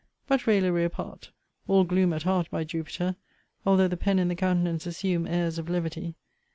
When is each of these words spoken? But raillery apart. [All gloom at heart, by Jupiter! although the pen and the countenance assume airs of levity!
But 0.25 0.47
raillery 0.47 0.83
apart. 0.83 1.29
[All 1.67 1.83
gloom 1.83 2.11
at 2.11 2.23
heart, 2.23 2.49
by 2.49 2.63
Jupiter! 2.63 3.17
although 3.67 3.87
the 3.87 3.95
pen 3.95 4.17
and 4.17 4.31
the 4.31 4.35
countenance 4.35 4.87
assume 4.87 5.27
airs 5.27 5.59
of 5.59 5.69
levity! 5.69 6.15